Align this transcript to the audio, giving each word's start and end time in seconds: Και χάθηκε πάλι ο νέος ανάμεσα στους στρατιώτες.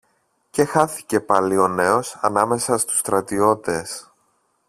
Και 0.49 0.65
χάθηκε 0.65 1.19
πάλι 1.19 1.57
ο 1.57 1.67
νέος 1.67 2.17
ανάμεσα 2.21 2.77
στους 2.77 2.99
στρατιώτες. 2.99 4.11